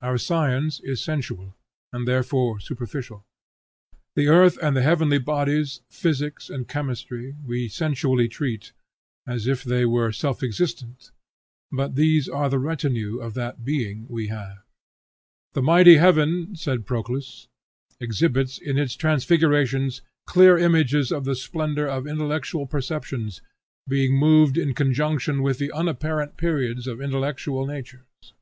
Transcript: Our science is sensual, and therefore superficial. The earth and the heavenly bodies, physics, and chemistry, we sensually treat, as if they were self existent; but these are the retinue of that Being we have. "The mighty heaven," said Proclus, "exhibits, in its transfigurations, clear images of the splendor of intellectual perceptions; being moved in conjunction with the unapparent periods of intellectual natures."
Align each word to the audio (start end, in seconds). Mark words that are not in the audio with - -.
Our 0.00 0.16
science 0.16 0.78
is 0.78 1.02
sensual, 1.02 1.56
and 1.92 2.06
therefore 2.06 2.60
superficial. 2.60 3.24
The 4.14 4.28
earth 4.28 4.56
and 4.62 4.76
the 4.76 4.82
heavenly 4.82 5.18
bodies, 5.18 5.80
physics, 5.90 6.48
and 6.48 6.68
chemistry, 6.68 7.34
we 7.44 7.66
sensually 7.68 8.28
treat, 8.28 8.70
as 9.26 9.48
if 9.48 9.64
they 9.64 9.84
were 9.84 10.12
self 10.12 10.40
existent; 10.44 11.10
but 11.72 11.96
these 11.96 12.28
are 12.28 12.48
the 12.48 12.60
retinue 12.60 13.18
of 13.18 13.34
that 13.34 13.64
Being 13.64 14.06
we 14.08 14.28
have. 14.28 14.58
"The 15.52 15.62
mighty 15.62 15.96
heaven," 15.96 16.54
said 16.54 16.86
Proclus, 16.86 17.48
"exhibits, 17.98 18.58
in 18.58 18.78
its 18.78 18.94
transfigurations, 18.94 20.00
clear 20.26 20.56
images 20.56 21.10
of 21.10 21.24
the 21.24 21.34
splendor 21.34 21.88
of 21.88 22.06
intellectual 22.06 22.68
perceptions; 22.68 23.42
being 23.88 24.16
moved 24.16 24.56
in 24.56 24.74
conjunction 24.74 25.42
with 25.42 25.58
the 25.58 25.72
unapparent 25.72 26.36
periods 26.36 26.86
of 26.86 27.00
intellectual 27.00 27.66
natures." 27.66 28.32